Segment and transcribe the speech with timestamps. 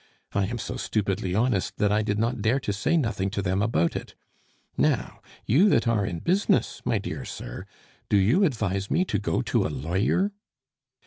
[0.33, 3.61] I am so stupidly honest that I did not dare to say nothing to them
[3.61, 4.15] about it.
[4.75, 7.67] Now, you that are in business, my dear sir,
[8.09, 10.31] do you advise me to got to a lawyer?"